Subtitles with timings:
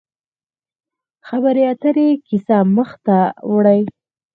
[1.27, 3.17] خبرې اترې کیسه مخ ته
[3.51, 3.81] وړي.